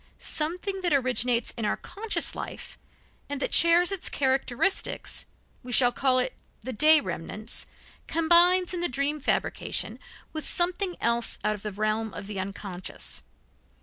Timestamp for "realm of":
11.71-12.25